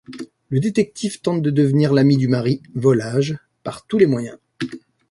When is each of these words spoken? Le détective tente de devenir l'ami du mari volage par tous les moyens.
Le 0.49 0.59
détective 0.59 1.21
tente 1.21 1.43
de 1.43 1.51
devenir 1.51 1.93
l'ami 1.93 2.17
du 2.17 2.27
mari 2.27 2.63
volage 2.73 3.37
par 3.61 3.85
tous 3.85 3.99
les 3.99 4.07
moyens. 4.07 4.39